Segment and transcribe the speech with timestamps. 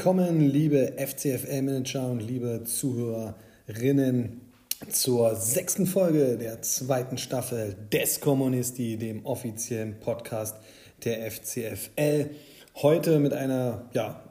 [0.00, 4.40] Willkommen, liebe FCFL-Manager und liebe Zuhörerinnen,
[4.88, 10.56] zur sechsten Folge der zweiten Staffel des Kommunisti, dem offiziellen Podcast
[11.04, 12.30] der FCFL.
[12.76, 14.22] Heute mit einer, ja,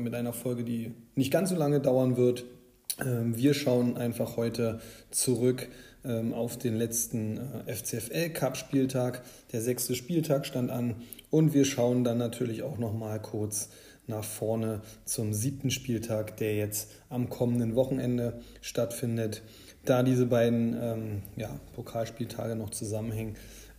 [0.00, 2.44] mit einer Folge, die nicht ganz so lange dauern wird.
[3.00, 4.80] Ähm, wir schauen einfach heute
[5.12, 5.68] zurück
[6.04, 9.22] ähm, auf den letzten äh, FCFL Cup Spieltag.
[9.52, 10.96] Der sechste Spieltag stand an
[11.30, 13.68] und wir schauen dann natürlich auch noch mal kurz
[14.08, 19.42] nach vorne zum siebten Spieltag, der jetzt am kommenden Wochenende stattfindet.
[19.84, 23.36] Da diese beiden ähm, ja, Pokalspieltage noch zusammenhängen,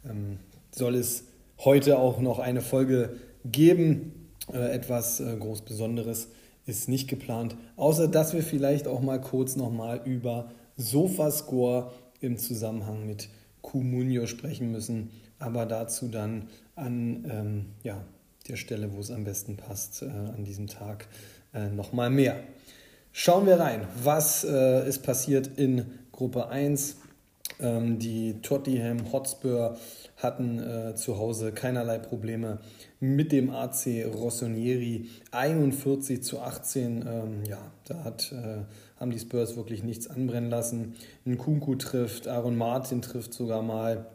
[0.09, 0.39] ähm,
[0.71, 1.25] soll es
[1.59, 4.30] heute auch noch eine Folge geben.
[4.53, 6.30] Äh, etwas äh, groß Besonderes
[6.66, 11.91] ist nicht geplant, außer dass wir vielleicht auch mal kurz nochmal über Sofascore
[12.22, 13.30] im Zusammenhang mit
[13.61, 18.03] Comunio sprechen müssen, aber dazu dann an ähm, ja,
[18.50, 21.08] der Stelle, wo es am besten passt, äh, an diesem Tag
[21.53, 22.36] äh, nochmal mehr.
[23.11, 26.97] Schauen wir rein, was äh, ist passiert in Gruppe 1.
[27.59, 29.78] Ähm, die Tottenham Hotspur
[30.17, 32.59] hatten äh, zu Hause keinerlei Probleme
[33.00, 37.06] mit dem AC Rossonieri 41 zu 18.
[37.08, 38.63] Ähm, ja, da hat, äh,
[39.00, 40.95] haben die Spurs wirklich nichts anbrennen lassen.
[41.25, 44.06] Nkunku trifft, Aaron Martin trifft sogar mal.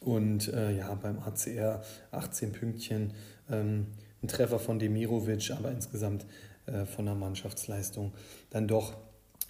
[0.00, 3.14] Und äh, ja, beim ACR 18 Pünktchen,
[3.50, 3.86] ähm,
[4.22, 6.26] ein Treffer von Demirovic, aber insgesamt
[6.66, 8.12] äh, von der Mannschaftsleistung
[8.50, 8.96] dann doch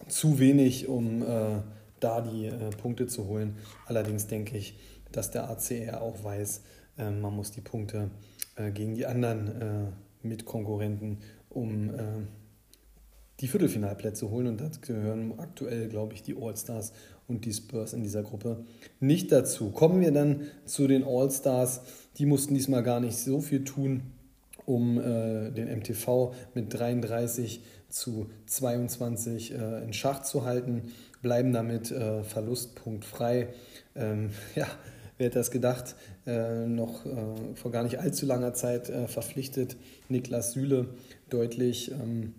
[0.09, 1.61] zu wenig, um äh,
[2.01, 3.57] da die äh, Punkte zu holen.
[3.87, 4.79] Allerdings denke ich,
[5.13, 6.63] dass der ACR auch weiß,
[6.99, 8.11] äh, man muss die Punkte
[8.57, 9.93] äh, gegen die anderen
[10.23, 11.19] Mitkonkurrenten
[11.51, 11.91] um
[13.41, 16.93] die Viertelfinalplätze holen und dazu gehören aktuell, glaube ich, die All-Stars
[17.29, 18.65] und die Spurs in dieser Gruppe
[19.01, 19.71] nicht dazu.
[19.71, 21.81] Kommen wir dann zu den All-Stars.
[22.19, 24.03] Die mussten diesmal gar nicht so viel tun,
[24.67, 30.93] um äh, den MTV mit 33 zu 22 äh, in Schach zu halten,
[31.23, 33.49] bleiben damit äh, verlustpunktfrei.
[33.95, 34.67] Ähm, ja,
[35.17, 35.95] wer hätte das gedacht,
[36.27, 39.77] äh, noch äh, vor gar nicht allzu langer Zeit äh, verpflichtet.
[40.09, 40.89] Niklas Süle
[41.31, 41.91] deutlich.
[41.93, 42.35] Ähm,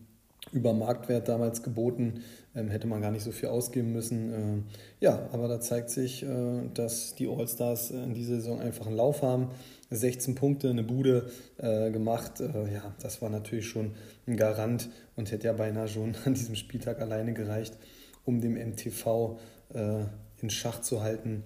[0.56, 2.24] über Marktwert damals geboten,
[2.56, 4.34] ähm, hätte man gar nicht so viel ausgeben müssen.
[4.34, 6.28] Äh, ja, aber da zeigt sich, äh,
[6.74, 9.50] dass die All-Stars in dieser Saison einfach einen Lauf haben.
[9.92, 12.40] 16 Punkte, eine Bude äh, gemacht.
[12.40, 13.92] Äh, ja, das war natürlich schon
[14.26, 17.78] ein Garant und hätte ja beinahe schon an diesem Spieltag alleine gereicht,
[18.24, 19.38] um dem MTV
[19.74, 20.06] äh,
[20.42, 21.44] in Schach zu halten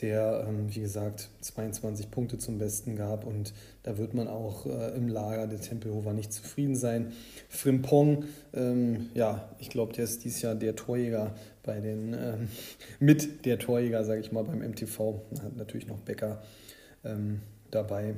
[0.00, 3.24] der, ähm, wie gesagt, 22 Punkte zum Besten gab.
[3.24, 7.12] Und da wird man auch äh, im Lager der Tempelhofer nicht zufrieden sein.
[7.48, 12.48] Frimpong, ähm, ja, ich glaube, der ist dieses Jahr der Torjäger bei den, ähm,
[13.00, 15.20] mit der Torjäger, sage ich mal, beim MTV.
[15.42, 16.42] Hat natürlich noch Becker
[17.04, 17.40] ähm,
[17.70, 18.16] dabei.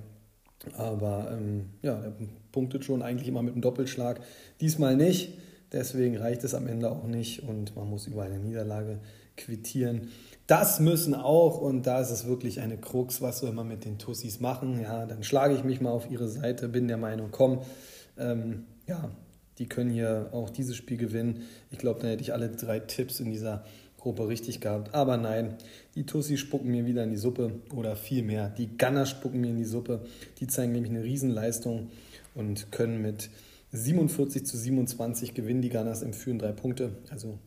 [0.76, 2.12] Aber ähm, ja, er
[2.50, 4.20] punktet schon eigentlich immer mit einem Doppelschlag.
[4.60, 5.38] Diesmal nicht.
[5.72, 8.98] Deswegen reicht es am Ende auch nicht und man muss über eine Niederlage
[9.36, 10.08] quittieren.
[10.48, 13.98] Das müssen auch, und da ist es wirklich eine Krux, was soll man mit den
[13.98, 14.80] Tussis machen?
[14.80, 17.60] Ja, dann schlage ich mich mal auf ihre Seite, bin der Meinung, komm,
[18.16, 19.10] ähm, ja,
[19.58, 21.42] die können hier auch dieses Spiel gewinnen.
[21.70, 23.62] Ich glaube, dann hätte ich alle drei Tipps in dieser
[23.98, 24.94] Gruppe richtig gehabt.
[24.94, 25.56] Aber nein,
[25.94, 29.58] die Tussis spucken mir wieder in die Suppe oder vielmehr, die Gunner spucken mir in
[29.58, 30.06] die Suppe.
[30.40, 31.90] Die zeigen nämlich eine Riesenleistung
[32.34, 33.28] und können mit
[33.72, 36.92] 47 zu 27 gewinnen die Gunners im Führen drei Punkte.
[37.10, 37.38] Also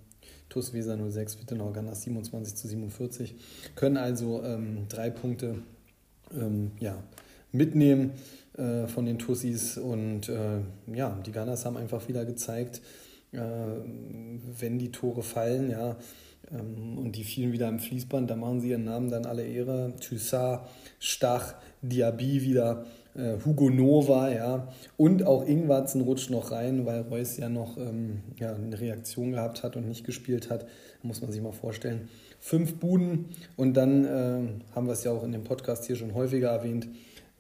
[0.52, 3.36] TuS Weser 06, Wittenau Gunners 27 zu 47.
[3.76, 5.56] Können also ähm, drei Punkte
[6.34, 7.02] ähm, ja,
[7.52, 8.12] mitnehmen
[8.58, 9.78] äh, von den Tussis.
[9.78, 10.60] Und äh,
[10.94, 12.82] ja, die Gunners haben einfach wieder gezeigt,
[13.32, 15.96] äh, wenn die Tore fallen, ja,
[16.52, 19.94] ähm, und die fielen wieder im Fließband, da machen sie ihren Namen dann alle Ehre.
[20.02, 20.68] Thyssard,
[21.00, 22.86] Stach, Diaby wieder
[23.16, 24.68] äh, Hugo Nova, ja,
[24.98, 29.64] und auch Ingwarzen rutscht noch rein, weil Reus ja noch ähm, ja, eine Reaktion gehabt
[29.64, 30.66] hat und nicht gespielt hat.
[31.04, 32.10] Muss man sich mal vorstellen.
[32.40, 33.26] Fünf Buden
[33.56, 36.88] und dann äh, haben wir es ja auch in dem Podcast hier schon häufiger erwähnt.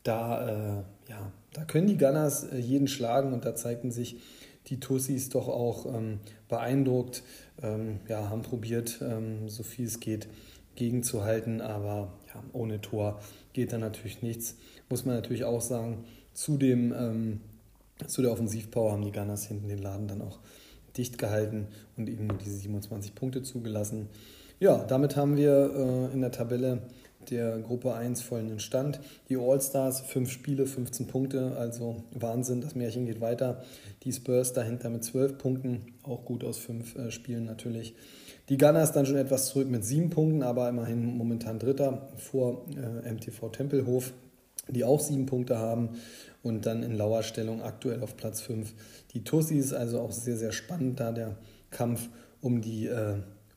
[0.03, 4.17] Da, äh, ja, da können die Gunners äh, jeden schlagen und da zeigten sich
[4.67, 7.23] die Tussis doch auch ähm, beeindruckt,
[7.63, 10.27] ähm, ja, haben probiert, ähm, so viel es geht,
[10.75, 13.19] gegenzuhalten, aber ja, ohne Tor
[13.53, 14.55] geht da natürlich nichts
[14.91, 16.03] muss man natürlich auch sagen,
[16.33, 17.41] zu, dem, ähm,
[18.05, 20.39] zu der Offensivpower haben die Gunners hinten den Laden dann auch
[20.97, 24.09] dicht gehalten und nur diese 27 Punkte zugelassen.
[24.59, 26.83] Ja, damit haben wir äh, in der Tabelle
[27.29, 28.99] der Gruppe 1 folgenden Stand.
[29.29, 33.63] Die All-Stars, 5 Spiele, 15 Punkte, also Wahnsinn, das Märchen geht weiter.
[34.03, 37.95] Die Spurs dahinter mit 12 Punkten, auch gut aus 5 äh, Spielen natürlich.
[38.51, 43.11] Die Gunners dann schon etwas zurück mit 7 Punkten, aber immerhin momentan Dritter vor äh,
[43.11, 44.13] MTV Tempelhof
[44.67, 45.89] die auch sieben Punkte haben
[46.43, 48.73] und dann in Lauerstellung aktuell auf Platz 5
[49.13, 49.73] die Tussis.
[49.73, 51.35] Also auch sehr, sehr spannend da der
[51.69, 52.09] Kampf
[52.41, 53.15] um die äh,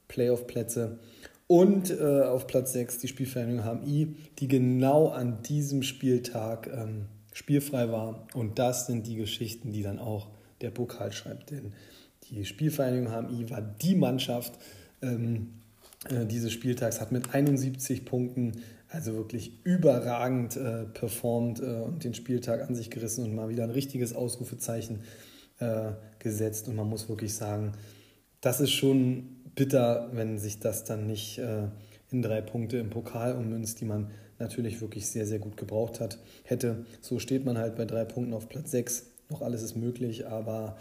[0.08, 0.99] Playoff-Plätze.
[1.47, 7.90] Und äh, auf Platz 6 die Spielvereinigung HMI, die genau an diesem Spieltag ähm, spielfrei
[7.90, 8.26] war.
[8.35, 10.29] Und das sind die Geschichten, die dann auch
[10.62, 11.50] der Pokal schreibt.
[11.50, 11.75] Denn
[12.31, 14.55] die Spielvereinigung HMI war die Mannschaft
[15.04, 15.48] ähm,
[16.08, 18.52] äh, dieses Spieltags, hat mit 71 Punkten
[18.88, 23.64] also wirklich überragend äh, performt äh, und den Spieltag an sich gerissen und mal wieder
[23.64, 25.00] ein richtiges Ausrufezeichen
[25.58, 26.68] äh, gesetzt.
[26.68, 27.72] Und man muss wirklich sagen,
[28.40, 31.68] das ist schon bitter, wenn sich das dann nicht äh,
[32.10, 36.18] in drei Punkte im Pokal ummünzt, die man natürlich wirklich sehr, sehr gut gebraucht hat,
[36.44, 36.84] hätte.
[37.00, 39.06] So steht man halt bei drei Punkten auf Platz 6.
[39.30, 40.76] Noch alles ist möglich, aber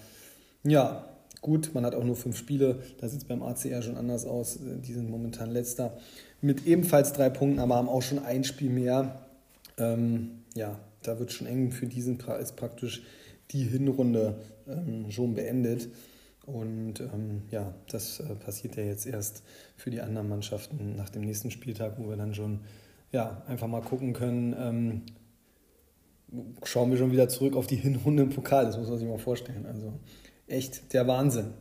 [0.63, 1.12] ja,
[1.43, 2.79] gut, man hat auch nur fünf Spiele.
[2.99, 4.57] Da sieht es beim ACR schon anders aus.
[4.59, 5.95] Die sind momentan letzter
[6.41, 9.19] mit ebenfalls drei Punkten, aber haben auch schon ein Spiel mehr.
[9.77, 13.03] Ähm, ja, da wird schon eng für diesen ist praktisch
[13.51, 15.89] die Hinrunde ähm, schon beendet.
[16.45, 19.43] Und ähm, ja, das äh, passiert ja jetzt erst
[19.77, 22.61] für die anderen Mannschaften nach dem nächsten Spieltag, wo wir dann schon
[23.11, 24.55] ja, einfach mal gucken können.
[24.57, 25.01] Ähm,
[26.63, 29.19] schauen wir schon wieder zurück auf die Hinrunde im Pokal, das muss man sich mal
[29.19, 29.65] vorstellen.
[29.65, 29.93] Also
[30.53, 31.53] echt der Wahnsinn.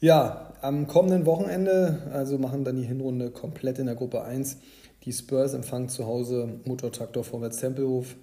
[0.00, 4.58] Ja, am kommenden Wochenende, also machen dann die Hinrunde komplett in der Gruppe 1.
[5.04, 8.14] Die Spurs empfangen zu Hause Motortraktor Vorwärts Tempelhof.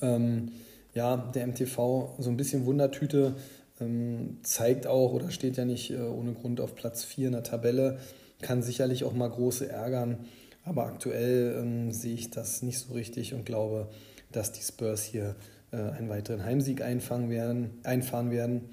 [0.00, 0.52] Ähm,
[0.94, 3.34] ja, der MTV so ein bisschen Wundertüte,
[3.80, 7.42] ähm, zeigt auch oder steht ja nicht äh, ohne Grund auf Platz 4 in der
[7.42, 7.98] Tabelle,
[8.40, 10.26] kann sicherlich auch mal große ärgern,
[10.64, 13.88] aber aktuell ähm, sehe ich das nicht so richtig und glaube,
[14.30, 15.34] dass die Spurs hier
[15.72, 18.68] äh, einen weiteren Heimsieg einfangen werden, einfahren werden.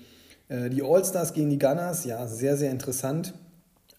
[0.50, 3.34] Äh, die All-Stars gegen die Gunners, ja, sehr, sehr interessant.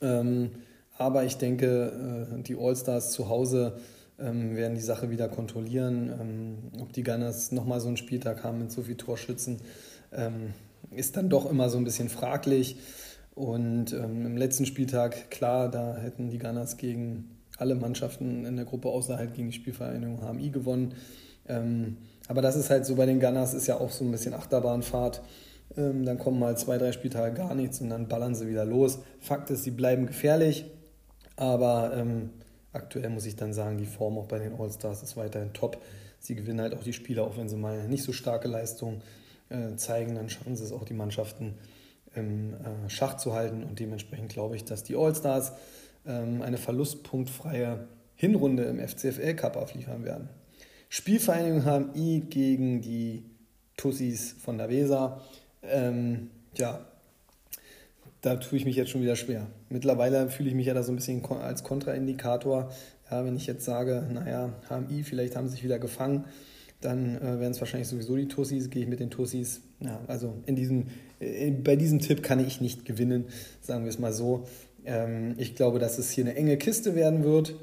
[0.03, 0.51] Ähm,
[0.99, 3.79] aber ich denke, äh, die All-Stars zu Hause
[4.19, 6.13] ähm, werden die Sache wieder kontrollieren.
[6.21, 9.59] Ähm, ob die Gunners nochmal so einen Spieltag haben mit so viel Torschützen,
[10.91, 12.77] ist dann doch immer so ein bisschen fraglich.
[13.37, 18.89] Und im letzten Spieltag, klar, da hätten die Gunners gegen alle Mannschaften in der Gruppe
[18.89, 20.97] außer halt gegen die Spielvereinigung HMI gewonnen.
[22.27, 25.23] aber das ist halt so bei den Gunners, ist ja auch so ein bisschen Achterbahnfahrt.
[25.77, 28.99] Ähm, dann kommen mal zwei, drei Spieltage gar nichts und dann ballern sie wieder los.
[29.21, 30.67] Fakt ist, sie bleiben gefährlich,
[31.37, 32.31] aber ähm,
[32.73, 35.81] aktuell muss ich dann sagen, die Form auch bei den All-Stars ist weiterhin top.
[36.19, 39.03] Sie gewinnen halt auch die Spiele, auch wenn sie mal nicht so starke Leistungen
[39.49, 41.55] äh, zeigen, dann schaffen sie es auch, die Mannschaften
[42.15, 45.53] im äh, Schach zu halten und dementsprechend glaube ich, dass die All-Stars
[46.07, 50.29] ähm, eine verlustpunktfreie Hinrunde im FCFL Cup abliefern werden.
[50.89, 53.25] Spielvereinigung HMI gegen die
[53.77, 55.23] Tussis von der Weser.
[55.63, 56.87] Ähm, ja,
[58.21, 59.47] da tue ich mich jetzt schon wieder schwer.
[59.69, 62.71] Mittlerweile fühle ich mich ja da so ein bisschen als Kontraindikator.
[63.11, 66.27] Ja, wenn ich jetzt sage, naja, HMI, vielleicht haben sie sich wieder gefangen,
[66.81, 69.63] dann äh, werden es wahrscheinlich sowieso die Tussis, gehe ich mit den Tussis.
[69.81, 70.87] Ja, also in diesem,
[71.19, 73.27] äh, bei diesem Tipp kann ich nicht gewinnen,
[73.61, 74.47] sagen wir es mal so.
[74.85, 77.55] Ähm, ich glaube, dass es hier eine enge Kiste werden wird,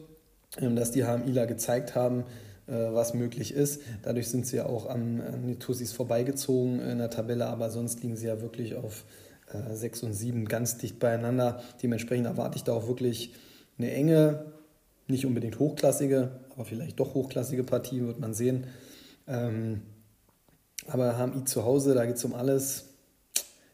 [0.60, 2.26] ähm, dass die HMIler gezeigt haben,
[2.68, 3.82] was möglich ist.
[4.04, 8.04] Dadurch sind sie ja auch an, an die Tussis vorbeigezogen in der Tabelle, aber sonst
[8.04, 9.06] liegen sie ja wirklich auf
[9.54, 11.62] äh, 6 und 7 ganz dicht beieinander.
[11.82, 13.34] Dementsprechend erwarte ich da auch wirklich
[13.78, 14.46] eine enge,
[15.08, 18.66] nicht unbedingt hochklassige, aber vielleicht doch hochklassige Partie, wird man sehen.
[19.28, 19.82] Ähm,
[20.88, 22.90] aber HMI zu Hause, da geht es um alles.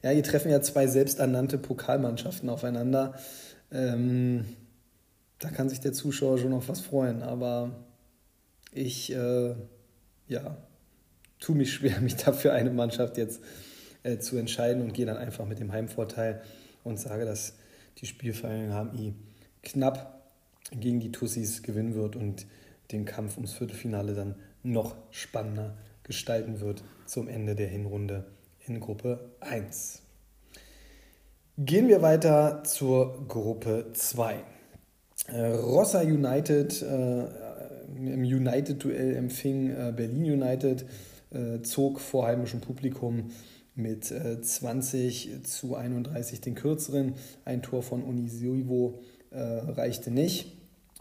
[0.03, 3.15] Ja, hier treffen ja zwei selbsternannte Pokalmannschaften aufeinander.
[3.71, 4.45] Ähm,
[5.39, 7.71] da kann sich der Zuschauer schon auf was freuen, aber
[8.75, 9.55] ich äh,
[10.27, 10.57] ja,
[11.39, 13.41] tue mich schwer, mich dafür eine Mannschaft jetzt
[14.03, 16.41] äh, zu entscheiden und gehe dann einfach mit dem Heimvorteil
[16.83, 17.53] und sage, dass
[17.99, 19.13] die Spielvereinigung HMI
[19.61, 20.31] knapp
[20.71, 22.45] gegen die Tussis gewinnen wird und
[22.91, 28.25] den Kampf ums Viertelfinale dann noch spannender gestalten wird zum Ende der Hinrunde
[28.65, 30.01] in Gruppe 1.
[31.57, 34.43] Gehen wir weiter zur Gruppe 2.
[35.27, 37.25] Äh, Rossa United äh,
[38.07, 40.85] im United-Duell empfing äh, Berlin United,
[41.31, 43.31] äh, zog vor heimischem Publikum
[43.75, 47.13] mit 20 äh, zu 31 den kürzeren.
[47.45, 48.99] Ein Tor von Unisivo
[49.35, 50.55] reichte nicht.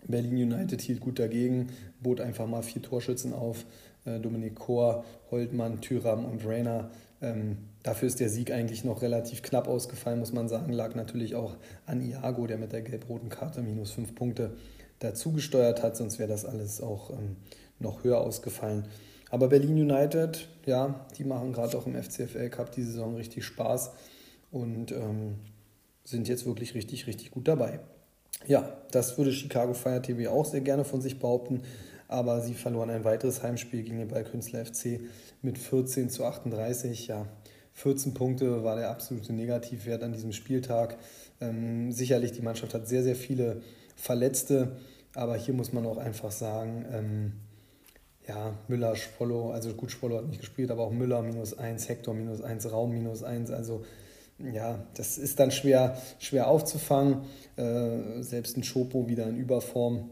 [0.08, 1.68] Berlin United hielt gut dagegen,
[2.00, 3.66] bot einfach mal vier Torschützen auf.
[4.06, 6.90] Dominik Kor, Holtmann, Thüram und Rainer.
[7.20, 10.72] Ähm, dafür ist der Sieg eigentlich noch relativ knapp ausgefallen, muss man sagen.
[10.72, 11.56] Lag natürlich auch
[11.86, 14.56] an Iago, der mit der gelb-roten Karte minus fünf Punkte
[15.02, 17.36] dazu gesteuert hat, sonst wäre das alles auch ähm,
[17.78, 18.86] noch höher ausgefallen.
[19.30, 23.92] Aber Berlin United, ja, die machen gerade auch im FCFL Cup die Saison richtig Spaß
[24.50, 25.36] und ähm,
[26.04, 27.80] sind jetzt wirklich richtig, richtig gut dabei.
[28.46, 31.62] Ja, das würde Chicago Fire TV auch sehr gerne von sich behaupten.
[32.08, 35.00] aber sie verloren ein weiteres Heimspiel gegen den Ballkünstler FC
[35.40, 37.06] mit 14 zu 38.
[37.06, 37.26] Ja,
[37.72, 40.98] 14 Punkte war der absolute Negativwert an diesem Spieltag.
[41.40, 43.62] Ähm, sicherlich, die Mannschaft hat sehr, sehr viele
[43.96, 44.76] Verletzte,
[45.14, 47.32] aber hier muss man auch einfach sagen, ähm,
[48.26, 52.14] ja, Müller, Spollo, also gut, Spollo hat nicht gespielt, aber auch Müller minus 1, Hector
[52.14, 53.84] minus 1, Raum minus 1, also
[54.52, 57.22] ja, das ist dann schwer, schwer aufzufangen.
[57.56, 60.10] Äh, selbst ein Schopo wieder in Überform,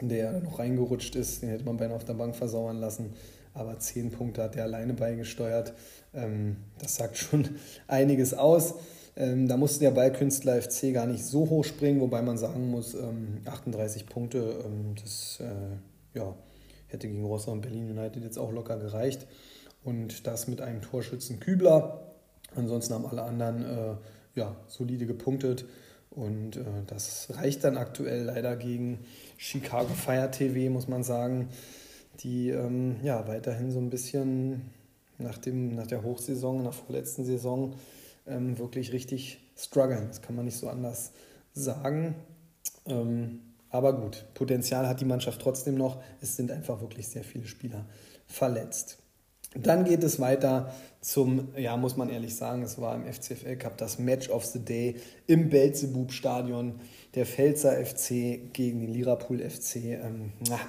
[0.00, 3.14] der noch reingerutscht ist, den hätte man beinahe auf der Bank versauern lassen.
[3.54, 5.72] Aber zehn Punkte hat er alleine beigesteuert.
[6.14, 7.48] Ähm, das sagt schon
[7.86, 8.74] einiges aus.
[9.16, 12.94] Ähm, da musste der Ballkünstler FC gar nicht so hoch springen, wobei man sagen muss,
[12.94, 16.34] ähm, 38 Punkte, ähm, das äh, ja,
[16.88, 19.26] hätte gegen Rostock und Berlin United jetzt auch locker gereicht.
[19.82, 22.02] Und das mit einem Torschützen Kübler.
[22.54, 23.94] Ansonsten haben alle anderen äh,
[24.34, 25.64] ja, solide gepunktet.
[26.10, 28.98] Und äh, das reicht dann aktuell leider gegen
[29.38, 31.48] Chicago Fire TV, muss man sagen,
[32.20, 34.70] die ähm, ja weiterhin so ein bisschen
[35.18, 37.74] nach, dem, nach der Hochsaison, nach der vorletzten Saison
[38.30, 40.08] ähm, wirklich richtig strugglen.
[40.08, 41.12] Das kann man nicht so anders
[41.52, 42.14] sagen.
[42.86, 46.02] Ähm, aber gut, Potenzial hat die Mannschaft trotzdem noch.
[46.20, 47.86] Es sind einfach wirklich sehr viele Spieler
[48.26, 48.98] verletzt.
[49.54, 53.76] Dann geht es weiter zum, ja, muss man ehrlich sagen, es war im FCFL Cup
[53.78, 54.96] das Match of the Day
[55.26, 56.80] im Belzebub Stadion.
[57.14, 59.76] Der Pfälzer FC gegen den Lirapool FC.
[59.76, 60.60] Ähm, na,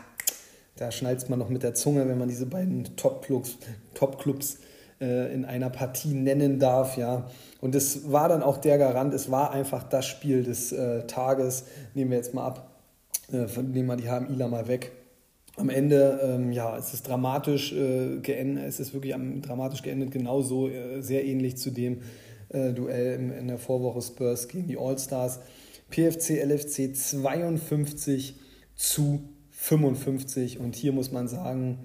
[0.78, 3.58] da schnallt man noch mit der Zunge, wenn man diese beiden Top-Clubs
[3.94, 4.58] Top -Clubs,
[5.02, 6.98] äh, in einer Partie nennen darf.
[6.98, 7.28] Ja.
[7.60, 11.66] Und es war dann auch der Garant, es war einfach das Spiel des äh, Tages.
[11.94, 12.72] Nehmen wir jetzt mal ab,
[13.32, 14.92] äh, nehmen wir die Ila mal weg
[15.58, 20.12] am Ende, ähm, ja, es ist dramatisch äh, geendet, es ist wirklich am, dramatisch geendet,
[20.12, 22.02] genauso äh, sehr ähnlich zu dem
[22.50, 25.40] äh, Duell in, in der Vorwoche Spurs gegen die All-Stars.
[25.90, 28.36] PFC, LFC 52
[28.76, 31.80] zu 55 und hier muss man sagen,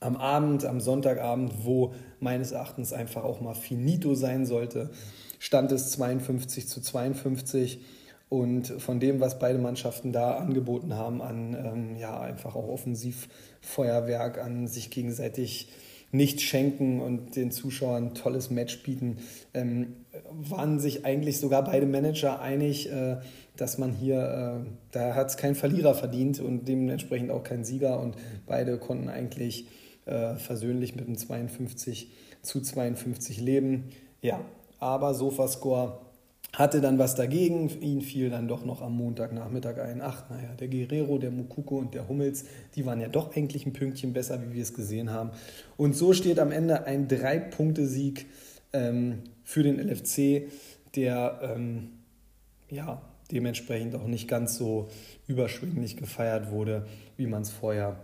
[0.00, 4.90] am Abend, am Sonntagabend, wo meines Erachtens einfach auch mal finito sein sollte,
[5.38, 7.80] stand es 52 zu 52
[8.28, 14.38] und von dem, was beide Mannschaften da angeboten haben, an ähm, ja, einfach auch Offensivfeuerwerk,
[14.38, 15.68] an sich gegenseitig
[16.12, 19.18] nicht schenken und den Zuschauern ein tolles Match bieten,
[19.54, 19.96] ähm,
[20.30, 23.18] waren sich eigentlich sogar beide Manager einig, äh,
[23.56, 28.00] dass man hier, äh, da hat es kein Verlierer verdient und dementsprechend auch kein Sieger.
[28.00, 28.16] Und
[28.46, 29.66] beide konnten eigentlich
[30.10, 32.10] äh, versöhnlich mit einem 52
[32.42, 33.84] zu 52 leben.
[34.22, 34.40] Ja,
[34.78, 36.00] aber Sofascore
[36.52, 37.68] hatte dann was dagegen.
[37.80, 40.00] Ihn fiel dann doch noch am Montagnachmittag ein.
[40.02, 43.72] Ach, naja, der Guerrero, der Mukuko und der Hummels, die waren ja doch eigentlich ein
[43.72, 45.30] Pünktchen besser, wie wir es gesehen haben.
[45.76, 48.26] Und so steht am Ende ein Drei-Punkte-Sieg
[48.72, 50.50] ähm, für den LFC,
[50.96, 51.90] der ähm,
[52.68, 54.88] ja, dementsprechend auch nicht ganz so
[55.28, 56.86] überschwinglich gefeiert wurde,
[57.16, 57.96] wie man es vorher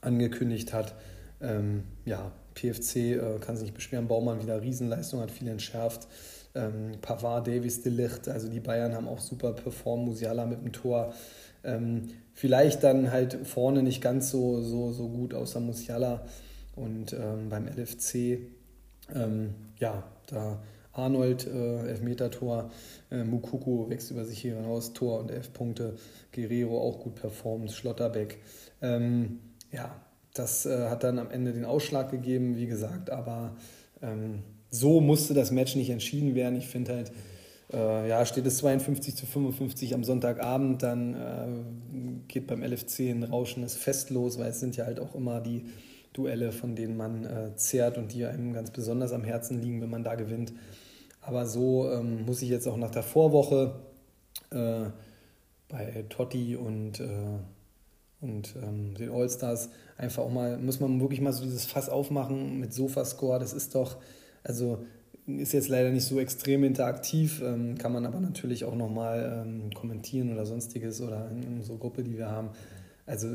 [0.00, 0.94] angekündigt hat.
[1.40, 4.08] Ähm, ja, PFC äh, kann sich nicht beschweren.
[4.08, 6.08] Baumann wieder Riesenleistung, hat viel entschärft.
[6.54, 10.06] Ähm, Pavard, Davis, Delicht, also die Bayern haben auch super performt.
[10.06, 11.12] Musiala mit dem Tor.
[11.64, 16.24] Ähm, vielleicht dann halt vorne nicht ganz so, so, so gut außer Musiala.
[16.74, 18.38] Und ähm, beim LFC,
[19.14, 20.62] ähm, ja, da
[20.92, 22.70] Arnold, äh, Elfmeter-Tor,
[23.10, 25.96] äh, Mukoko wächst über sich hinaus, Tor und elf Punkte.
[26.32, 28.38] Guerrero auch gut performt, Schlotterbeck.
[28.80, 29.40] Ähm,
[29.72, 29.94] ja,
[30.38, 33.56] das äh, hat dann am Ende den Ausschlag gegeben, wie gesagt, aber
[34.02, 36.56] ähm, so musste das Match nicht entschieden werden.
[36.56, 37.12] Ich finde halt,
[37.72, 43.22] äh, ja, steht es 52 zu 55 am Sonntagabend, dann äh, geht beim LFC ein
[43.22, 45.66] rauschendes Fest los, weil es sind ja halt auch immer die
[46.12, 49.90] Duelle, von denen man äh, zehrt und die einem ganz besonders am Herzen liegen, wenn
[49.90, 50.52] man da gewinnt.
[51.20, 53.74] Aber so ähm, muss ich jetzt auch nach der Vorwoche
[54.50, 54.86] äh,
[55.68, 57.06] bei Totti und, äh,
[58.20, 62.58] und ähm, den Allstars einfach auch mal, muss man wirklich mal so dieses Fass aufmachen
[62.58, 63.38] mit Sofascore.
[63.38, 63.96] Das ist doch,
[64.42, 64.84] also
[65.26, 69.70] ist jetzt leider nicht so extrem interaktiv, ähm, kann man aber natürlich auch nochmal ähm,
[69.74, 72.50] kommentieren oder sonstiges oder in unserer Gruppe, die wir haben.
[73.06, 73.28] Also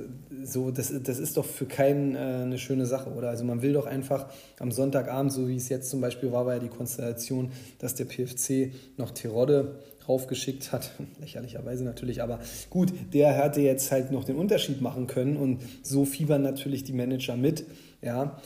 [0.43, 3.29] so, das, das ist doch für keinen äh, eine schöne Sache, oder?
[3.29, 4.27] Also man will doch einfach
[4.59, 8.05] am Sonntagabend, so wie es jetzt zum Beispiel war, war ja die Konstellation, dass der
[8.05, 9.79] PFC noch Terodde
[10.11, 12.39] raufgeschickt hat, lächerlicherweise natürlich, aber
[12.69, 16.93] gut, der hätte jetzt halt noch den Unterschied machen können und so fiebern natürlich die
[16.93, 17.65] Manager mit,
[18.01, 18.39] ja.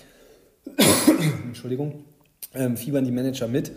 [1.45, 2.05] Entschuldigung
[2.55, 3.72] ähm, fiebern die Manager mit.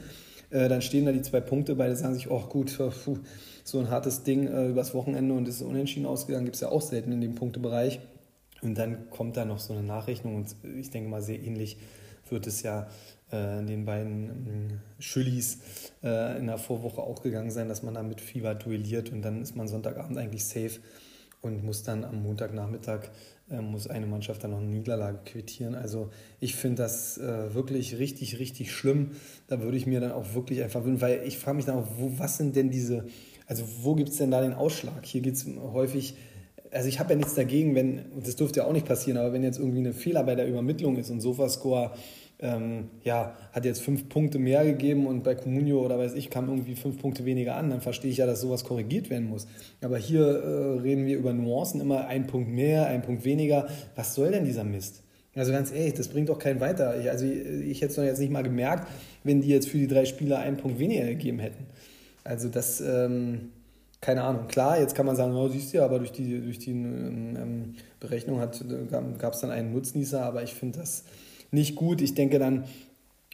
[0.51, 3.19] Äh, dann stehen da die zwei Punkte, beide sagen sich, oh gut, äh, puh,
[3.65, 6.81] so ein hartes Ding äh, übers Wochenende und ist unentschieden ausgegangen, gibt es ja auch
[6.81, 8.01] selten in dem Punktebereich.
[8.63, 11.77] Und dann kommt da noch so eine Nachrechnung und ich denke mal, sehr ähnlich
[12.31, 12.89] wird es ja
[13.31, 15.59] äh, den beiden ähm, Schüllis
[16.03, 19.43] äh, in der Vorwoche auch gegangen sein, dass man da mit Fieber duelliert und dann
[19.43, 20.81] ist man Sonntagabend eigentlich safe.
[21.41, 23.11] und muss dann am Montagnachmittag
[23.51, 25.75] äh, muss eine Mannschaft dann noch eine Niederlage quittieren.
[25.75, 29.13] Also ich finde das äh, wirklich richtig, richtig schlimm.
[29.47, 31.89] Da würde ich mir dann auch wirklich einfach wünschen, weil ich frage mich dann auch,
[31.97, 33.07] wo, was sind denn diese,
[33.47, 35.05] also wo gibt es denn da den Ausschlag?
[35.05, 36.17] Hier geht es häufig,
[36.73, 39.33] also ich habe ja nichts dagegen, wenn, und das dürfte ja auch nicht passieren, aber
[39.33, 41.93] wenn jetzt irgendwie eine Fehler bei der Übermittlung ist und Sofascore
[42.41, 46.49] ähm, ja, hat jetzt fünf Punkte mehr gegeben und bei Comunio oder weiß ich kam
[46.49, 49.47] irgendwie fünf Punkte weniger an, dann verstehe ich ja, dass sowas korrigiert werden muss.
[49.81, 53.69] Aber hier äh, reden wir über Nuancen, immer ein Punkt mehr, ein Punkt weniger.
[53.97, 55.03] Was soll denn dieser Mist?
[55.35, 57.01] Also ganz ehrlich, das bringt doch keinen weiter.
[57.01, 58.89] Ich, also ich, ich hätte es doch jetzt nicht mal gemerkt,
[59.25, 61.67] wenn die jetzt für die drei Spieler einen Punkt weniger gegeben hätten.
[62.25, 63.51] Also das, ähm,
[64.01, 64.47] keine Ahnung.
[64.47, 67.75] Klar, jetzt kann man sagen, oh, siehst du ja, aber durch die, durch die ähm,
[67.99, 71.05] Berechnung gab es dann einen Nutznießer, aber ich finde das
[71.51, 72.01] nicht gut.
[72.01, 72.65] Ich denke dann,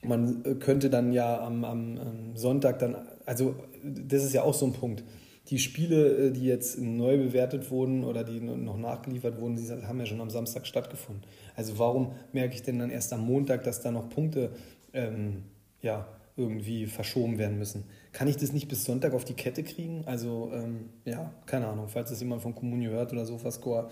[0.02, 4.73] man könnte dann ja am, am, Sonntag dann, also das ist ja auch so ein
[4.73, 5.04] Punkt.
[5.50, 9.99] Die Spiele, äh, die jetzt neu bewertet wurden oder die noch nachgeliefert wurden, die haben
[9.99, 11.25] ja schon am Samstag stattgefunden.
[11.54, 14.50] Also warum merke ich denn dann erst am Montag, dass da noch Punkte
[14.94, 15.42] ähm,
[15.83, 16.06] ja,
[16.37, 17.85] irgendwie verschoben werden müssen?
[18.12, 20.05] Kann ich das nicht bis Sonntag auf die Kette kriegen?
[20.07, 23.88] Also ähm, ja, keine Ahnung, falls das jemand von Kommunio hört oder Sofascore,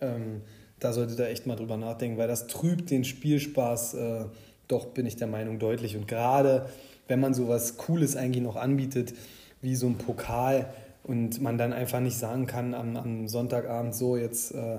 [0.00, 0.42] ähm,
[0.80, 4.24] da solltet ihr echt mal drüber nachdenken, weil das trübt den Spielspaß äh,
[4.68, 5.96] doch, bin ich der Meinung, deutlich.
[5.96, 6.68] Und gerade
[7.08, 9.14] wenn man sowas Cooles eigentlich noch anbietet,
[9.62, 10.72] wie so ein Pokal,
[11.08, 14.78] und man dann einfach nicht sagen kann am, am Sonntagabend so, jetzt äh,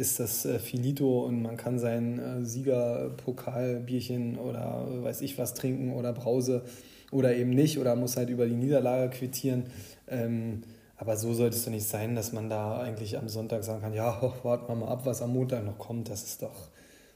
[0.00, 5.54] ist das äh, finito und man kann sein äh, Siegerpokalbierchen oder äh, weiß ich was
[5.54, 6.64] trinken oder Brause
[7.12, 9.64] oder eben nicht oder muss halt über die Niederlage quittieren.
[10.08, 10.62] Ähm,
[10.96, 13.94] aber so sollte es doch nicht sein, dass man da eigentlich am Sonntag sagen kann,
[13.94, 16.10] ja, warten wir mal ab, was am Montag noch kommt.
[16.10, 16.68] Das ist doch,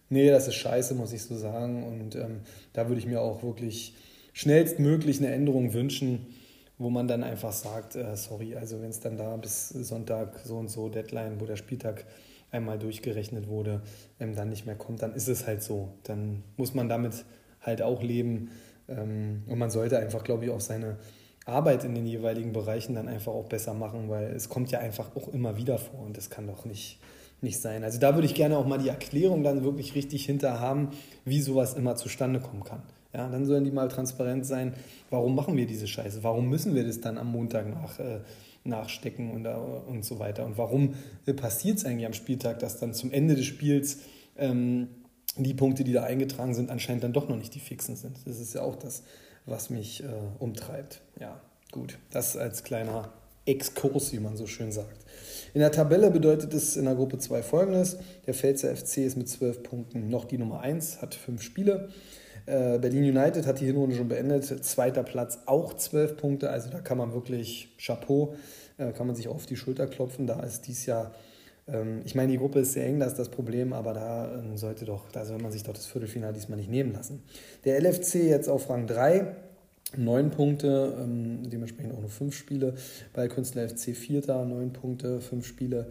[0.09, 1.85] nee, das ist scheiße, muss ich so sagen.
[1.85, 2.41] Und ähm,
[2.73, 3.95] da würde ich mir auch wirklich
[4.33, 6.27] schnellstmöglich eine Änderung wünschen,
[6.79, 10.57] wo man dann einfach sagt, äh, sorry, also wenn es dann da bis Sonntag so
[10.57, 12.05] und so Deadline, wo der Spieltag
[12.55, 13.83] einmal durchgerechnet wurde,
[14.19, 15.91] ähm, dann nicht mehr kommt, dann ist es halt so.
[16.05, 17.25] Dann muss man damit
[17.61, 18.51] halt auch leben.
[18.89, 20.97] Ähm, und man sollte einfach, glaube ich, auch seine
[21.47, 25.15] Arbeit in den jeweiligen Bereichen dann einfach auch besser machen, weil es kommt ja einfach
[25.15, 26.99] auch immer wieder vor und das kann doch nicht,
[27.43, 27.85] nicht sein.
[27.85, 30.91] Also da würde ich gerne auch mal die Erklärung dann wirklich richtig hinter haben,
[31.25, 32.83] wie sowas immer zustande kommen kann.
[33.13, 34.75] Ja, dann sollen die mal transparent sein,
[35.11, 38.21] warum machen wir diese Scheiße, warum müssen wir das dann am Montag nach, äh,
[38.65, 40.95] nachstecken und, äh, und so weiter und warum
[41.27, 43.99] äh, passiert es eigentlich am Spieltag, dass dann zum Ende des Spiels
[44.37, 44.89] ähm,
[45.37, 48.17] die Punkte, die da eingetragen sind, anscheinend dann doch noch nicht die fixen sind.
[48.25, 49.03] Das ist ja auch das,
[49.47, 50.07] was mich äh,
[50.39, 51.01] umtreibt.
[51.21, 51.41] Ja,
[51.73, 53.13] gut, das als kleiner
[53.47, 55.05] Exkurs, wie man so schön sagt.
[55.53, 57.99] In der Tabelle bedeutet es in der Gruppe 2 folgendes.
[58.27, 61.91] Der Pfälzer FC ist mit 12 Punkten noch die Nummer 1, hat 5 Spiele.
[62.47, 64.45] Äh, Berlin United hat die Hinrunde schon beendet.
[64.65, 66.51] Zweiter Platz auch 12 Punkte.
[66.51, 68.35] Also da kann man wirklich Chapeau,
[68.79, 70.27] äh, kann man sich auf die Schulter klopfen.
[70.27, 71.13] Da ist dies Jahr
[71.67, 74.57] ähm, ich meine, die Gruppe ist sehr eng, das ist das Problem, aber da ähm,
[74.57, 77.23] sollte doch, da soll man sich doch das Viertelfinale diesmal nicht nehmen lassen.
[77.65, 79.27] Der LFC jetzt auf Rang 3,
[79.97, 82.75] neun Punkte, ähm, dementsprechend auch nur fünf Spiele.
[83.13, 85.87] Bei Künstler FC Vierter, neun Punkte, fünf Spiele.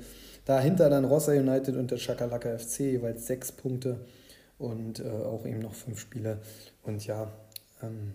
[0.46, 3.98] Dahinter dann Rossa United und der Chakalaka FC, jeweils sechs Punkte
[4.58, 6.40] und äh, auch eben noch fünf Spiele.
[6.84, 7.32] Und ja,
[7.82, 8.14] ähm,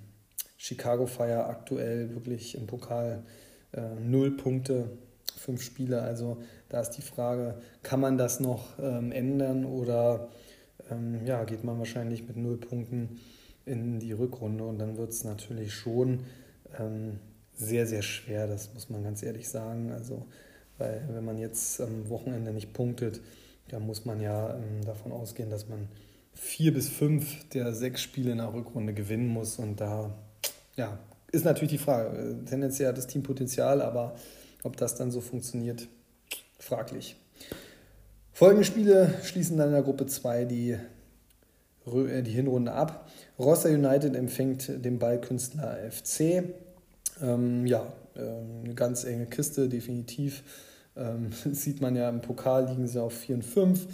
[0.56, 3.22] Chicago Fire aktuell wirklich im Pokal
[3.72, 4.90] äh, null Punkte,
[5.36, 6.02] fünf Spiele.
[6.02, 10.28] Also da ist die Frage, kann man das noch ähm, ändern oder
[10.90, 13.20] ähm, ja, geht man wahrscheinlich mit null Punkten
[13.64, 16.20] in die Rückrunde und dann wird es natürlich schon
[16.78, 17.20] ähm,
[17.54, 19.92] sehr, sehr schwer, das muss man ganz ehrlich sagen.
[19.92, 20.26] Also,
[20.78, 23.20] weil wenn man jetzt am Wochenende nicht punktet,
[23.68, 25.88] dann muss man ja ähm, davon ausgehen, dass man
[26.40, 30.14] vier bis fünf der sechs Spiele in der Rückrunde gewinnen muss und da
[30.76, 30.98] ja,
[31.32, 32.38] ist natürlich die Frage.
[32.46, 34.14] Tendenziell hat das Team Potenzial, aber
[34.62, 35.88] ob das dann so funktioniert,
[36.58, 37.16] fraglich.
[38.32, 40.76] Folgende Spiele schließen dann in der Gruppe 2 die,
[41.86, 43.10] äh, die Hinrunde ab.
[43.38, 46.44] Rossa United empfängt den Ballkünstler FC.
[47.20, 50.44] Ähm, ja, ähm, eine ganz enge Kiste, definitiv.
[50.96, 53.88] Ähm, sieht man ja im Pokal liegen sie auf 4 und 5, äh,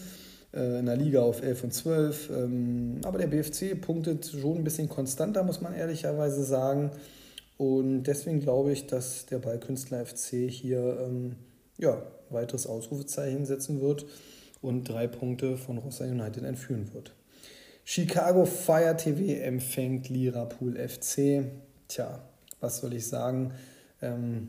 [0.78, 2.30] in der Liga auf 11 und 12.
[2.30, 6.90] Ähm, aber der BFC punktet schon ein bisschen konstanter, muss man ehrlicherweise sagen.
[7.56, 11.36] Und deswegen glaube ich, dass der Ballkünstler FC hier ähm,
[11.78, 14.06] ja, weiteres Ausrufezeichen setzen wird
[14.60, 17.14] und drei Punkte von Rossa United entführen wird.
[17.84, 21.44] Chicago Fire TV empfängt Lirapool FC.
[21.88, 22.22] Tja,
[22.60, 23.52] was soll ich sagen?
[24.00, 24.48] Ähm,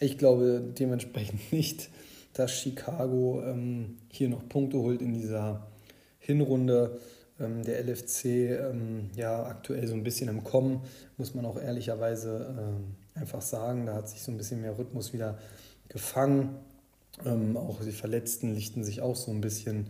[0.00, 1.90] ich glaube dementsprechend nicht,
[2.32, 5.66] dass Chicago ähm, hier noch Punkte holt in dieser
[6.18, 6.98] Hinrunde.
[7.40, 10.80] Ähm, der LFC ähm, ja aktuell so ein bisschen im Kommen,
[11.16, 13.86] muss man auch ehrlicherweise ähm, einfach sagen.
[13.86, 15.38] Da hat sich so ein bisschen mehr Rhythmus wieder
[15.88, 16.56] gefangen.
[17.24, 19.88] Ähm, auch die Verletzten lichten sich auch so ein bisschen.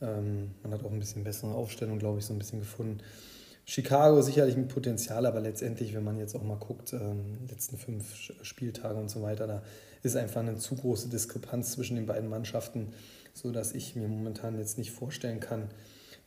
[0.00, 2.98] Ähm, man hat auch ein bisschen bessere Aufstellung, glaube ich, so ein bisschen gefunden.
[3.64, 8.14] Chicago sicherlich mit Potenzial, aber letztendlich, wenn man jetzt auch mal guckt, ähm, letzten fünf
[8.42, 9.62] Spieltage und so weiter, da
[10.02, 12.92] ist einfach eine zu große Diskrepanz zwischen den beiden Mannschaften,
[13.34, 15.68] sodass ich mir momentan jetzt nicht vorstellen kann,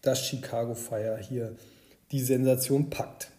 [0.02, 1.56] dass Chicago Fire hier
[2.12, 3.32] die Sensation packt.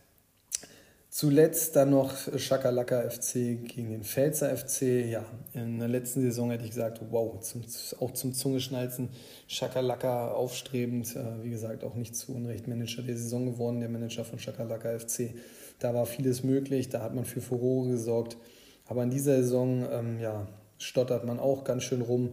[1.15, 5.11] Zuletzt dann noch Schakalaka FC gegen den Pfälzer FC.
[5.11, 7.63] Ja, in der letzten Saison hätte ich gesagt, wow, zum,
[8.01, 9.11] auch zum Zungeschnalzen.
[9.47, 14.25] Schakalaka aufstrebend, äh, wie gesagt, auch nicht zu Unrecht Manager der Saison geworden, der Manager
[14.25, 15.35] von Schakalaka FC.
[15.81, 18.39] Da war vieles möglich, da hat man für Furore gesorgt.
[18.87, 20.47] Aber in dieser Saison, ähm, ja,
[20.79, 22.31] stottert man auch ganz schön rum.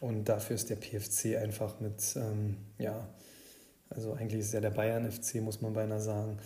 [0.00, 3.06] Und dafür ist der PFC einfach mit, ähm, ja,
[3.90, 6.38] also eigentlich ist ja der Bayern FC, muss man beinahe sagen,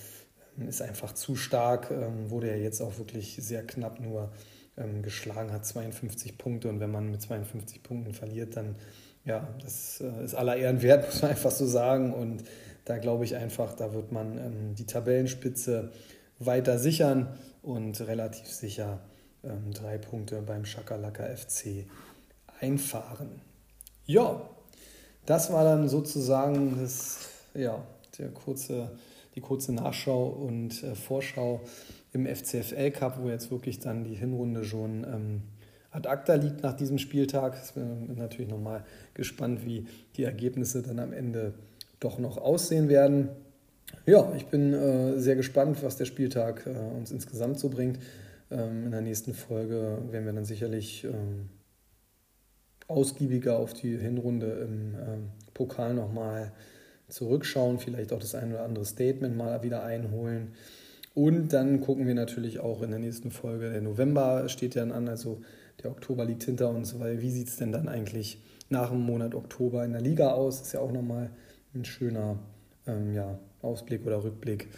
[0.68, 4.32] ist einfach zu stark, ähm, wurde ja jetzt auch wirklich sehr knapp nur
[4.76, 8.76] ähm, geschlagen, hat 52 Punkte und wenn man mit 52 Punkten verliert, dann
[9.24, 12.44] ja, das äh, ist aller Ehren wert, muss man einfach so sagen und
[12.84, 15.90] da glaube ich einfach, da wird man ähm, die Tabellenspitze
[16.38, 17.28] weiter sichern
[17.62, 19.00] und relativ sicher
[19.72, 21.86] drei Punkte beim Schakalaka FC
[22.60, 23.40] einfahren.
[24.06, 24.48] Ja,
[25.26, 27.84] das war dann sozusagen das, ja,
[28.18, 28.90] der kurze
[29.34, 31.60] die kurze Nachschau und äh, Vorschau
[32.12, 35.42] im FCFL Cup, wo jetzt wirklich dann die Hinrunde schon ähm,
[35.90, 37.56] ad acta liegt nach diesem Spieltag.
[37.64, 41.54] Ich bin natürlich nochmal gespannt, wie die Ergebnisse dann am Ende
[42.00, 43.28] doch noch aussehen werden.
[44.06, 47.98] Ja, ich bin äh, sehr gespannt, was der Spieltag äh, uns insgesamt so bringt.
[48.54, 51.50] Ähm, in der nächsten Folge werden wir dann sicherlich ähm,
[52.86, 56.52] ausgiebiger auf die Hinrunde im ähm, Pokal nochmal
[57.08, 60.52] zurückschauen, vielleicht auch das ein oder andere Statement mal wieder einholen.
[61.14, 64.92] Und dann gucken wir natürlich auch in der nächsten Folge, der November steht ja dann
[64.92, 65.42] an, also
[65.82, 69.34] der Oktober liegt hinter uns, weil wie sieht es denn dann eigentlich nach dem Monat
[69.34, 70.60] Oktober in der Liga aus?
[70.60, 71.30] Ist ja auch nochmal
[71.74, 72.38] ein schöner
[72.86, 74.68] ähm, ja, Ausblick oder Rückblick,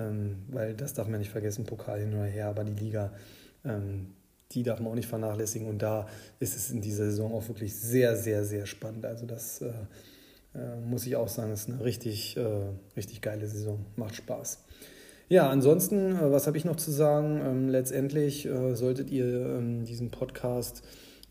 [0.00, 3.12] ähm, weil das darf man nicht vergessen, Pokal hin oder her, aber die Liga,
[3.64, 4.14] ähm,
[4.52, 6.08] die darf man auch nicht vernachlässigen und da
[6.38, 9.06] ist es in dieser Saison auch wirklich sehr, sehr, sehr spannend.
[9.06, 9.72] Also das äh,
[10.54, 12.42] äh, muss ich auch sagen, ist eine richtig, äh,
[12.96, 13.84] richtig geile Saison.
[13.96, 14.64] Macht Spaß.
[15.28, 17.40] Ja, ansonsten, äh, was habe ich noch zu sagen?
[17.44, 20.82] Ähm, letztendlich äh, solltet ihr ähm, diesen Podcast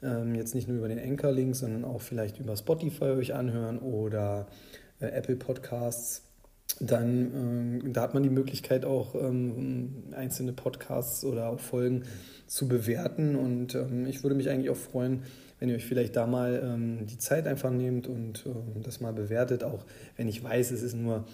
[0.01, 4.47] ähm, jetzt nicht nur über den Anchor-Link, sondern auch vielleicht über Spotify euch anhören oder
[5.01, 6.28] äh, Apple Podcasts.
[6.79, 12.03] Dann, ähm, da hat man die Möglichkeit auch ähm, einzelne Podcasts oder auch Folgen
[12.47, 13.35] zu bewerten.
[13.35, 15.23] Und ähm, ich würde mich eigentlich auch freuen,
[15.59, 19.11] wenn ihr euch vielleicht da mal ähm, die Zeit einfach nehmt und ähm, das mal
[19.11, 21.25] bewertet, auch wenn ich weiß, es ist nur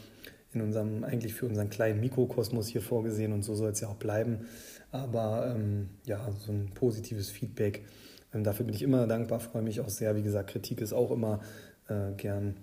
[0.53, 3.95] in unserem, eigentlich für unseren kleinen Mikrokosmos hier vorgesehen und so soll es ja auch
[3.95, 4.47] bleiben.
[4.91, 7.83] Aber ähm, ja, so ein positives Feedback,
[8.31, 10.15] dafür bin ich immer dankbar, freue mich auch sehr.
[10.15, 11.41] Wie gesagt, Kritik ist auch immer
[11.87, 12.55] äh, gern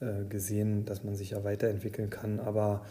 [0.00, 2.40] äh, gesehen, dass man sich ja weiterentwickeln kann.
[2.40, 2.82] Aber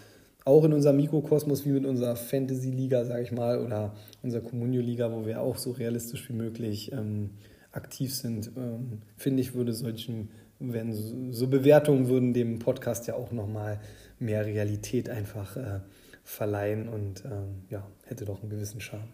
[0.45, 5.25] auch in unserem Mikrokosmos, wie mit unserer Fantasy-Liga, sage ich mal, oder unserer Communio-Liga, wo
[5.25, 7.31] wir auch so realistisch wie möglich ähm,
[7.71, 10.93] aktiv sind, ähm, finde ich, würde solchen, wenn
[11.31, 13.79] so, Bewertungen würden dem Podcast ja auch nochmal
[14.17, 15.79] mehr Realität einfach äh,
[16.23, 19.09] verleihen und ähm, ja, hätte doch einen gewissen Charme.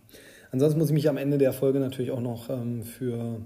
[0.52, 3.42] Ansonsten muss ich mich am Ende der Folge natürlich auch noch ähm, für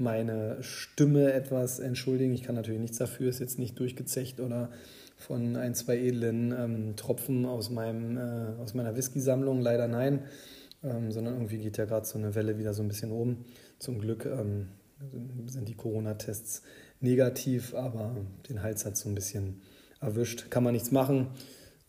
[0.00, 2.32] meine Stimme etwas entschuldigen.
[2.32, 4.70] Ich kann natürlich nichts dafür, ist jetzt nicht durchgezecht oder
[5.16, 10.24] von ein, zwei edlen ähm, Tropfen aus, meinem, äh, aus meiner Whisky-Sammlung, leider nein,
[10.82, 13.44] ähm, sondern irgendwie geht ja gerade so eine Welle wieder so ein bisschen um.
[13.78, 14.68] Zum Glück ähm,
[15.46, 16.62] sind die Corona-Tests
[17.00, 18.16] negativ, aber
[18.48, 19.62] den Hals hat so ein bisschen
[20.00, 20.50] erwischt.
[20.50, 21.28] Kann man nichts machen.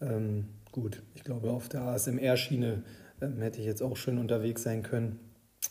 [0.02, 2.84] Ähm, gut, ich glaube, auf der ASMR-Schiene
[3.22, 5.20] ähm, hätte ich jetzt auch schön unterwegs sein können.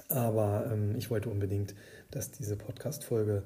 [0.08, 1.74] Aber ähm, ich wollte unbedingt,
[2.10, 3.42] dass diese Podcast-Folge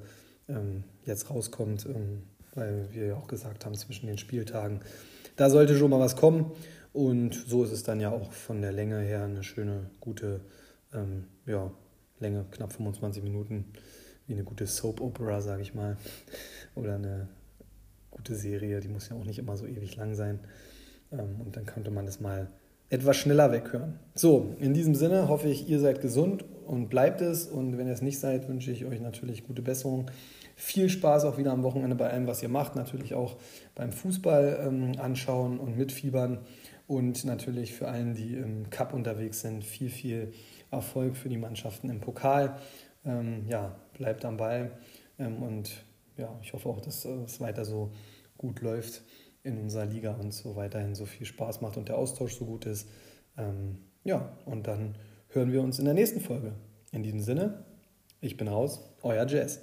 [0.47, 2.23] ähm, jetzt rauskommt, ähm,
[2.53, 4.81] weil wir ja auch gesagt haben, zwischen den Spieltagen,
[5.35, 6.51] da sollte schon mal was kommen.
[6.93, 10.41] Und so ist es dann ja auch von der Länge her eine schöne, gute
[10.93, 11.71] ähm, ja,
[12.19, 13.65] Länge, knapp 25 Minuten,
[14.27, 15.97] wie eine gute Soap Opera, sage ich mal.
[16.75, 17.27] Oder eine
[18.11, 20.39] gute Serie, die muss ja auch nicht immer so ewig lang sein.
[21.11, 22.49] Ähm, und dann könnte man das mal
[22.89, 23.99] etwas schneller weghören.
[24.13, 27.47] So, in diesem Sinne hoffe ich, ihr seid gesund und bleibt es.
[27.47, 30.11] Und wenn ihr es nicht seid, wünsche ich euch natürlich gute Besserung.
[30.55, 32.75] Viel Spaß auch wieder am Wochenende bei allem, was ihr macht.
[32.75, 33.37] Natürlich auch
[33.73, 36.39] beim Fußball ähm, anschauen und mitfiebern.
[36.87, 40.31] Und natürlich für allen, die im Cup unterwegs sind, viel, viel
[40.69, 42.57] Erfolg für die Mannschaften im Pokal.
[43.03, 44.71] Ähm, ja, bleibt am Ball
[45.17, 45.83] ähm, und
[46.17, 47.91] ja, ich hoffe auch, dass es weiter so
[48.37, 49.01] gut läuft
[49.45, 52.65] in unserer Liga und so weiterhin so viel Spaß macht und der Austausch so gut
[52.65, 52.89] ist.
[53.37, 54.95] Ähm, ja, und dann
[55.29, 56.53] hören wir uns in der nächsten Folge.
[56.91, 57.65] In diesem Sinne,
[58.21, 59.61] Ich bin raus, euer Jazz.